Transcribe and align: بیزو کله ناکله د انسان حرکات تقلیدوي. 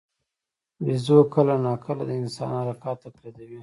بیزو 0.83 1.17
کله 1.33 1.55
ناکله 1.65 2.03
د 2.07 2.11
انسان 2.21 2.49
حرکات 2.59 2.97
تقلیدوي. 3.05 3.59